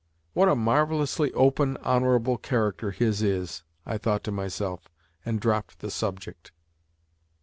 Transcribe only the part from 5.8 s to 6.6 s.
subject.